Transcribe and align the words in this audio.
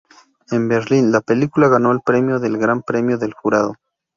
En 0.49 0.67
Berlín, 0.67 1.11
la 1.11 1.21
película 1.21 1.67
ganó 1.67 1.91
el 1.91 2.01
premio 2.03 2.39
del 2.39 2.57
Gran 2.57 2.81
Premio 2.81 3.19
del 3.19 3.35
Jurado. 3.35 3.75